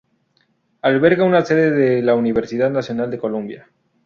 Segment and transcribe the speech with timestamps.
[0.81, 3.67] Alberga una sede de la Universidad Nacional de Colombia.